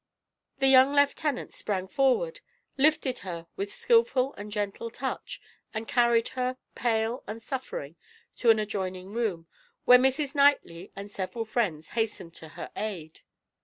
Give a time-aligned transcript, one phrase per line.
[0.57, 2.39] The young lieutenant sprang forward,
[2.75, 5.39] lifted her with skillful and gentle touch,
[5.75, 7.97] and carried her, pale and suffering,
[8.37, 9.45] to an adjoining room,
[9.85, 10.33] where Mrs.
[10.33, 13.19] Knightley and several friends hastened to her aid.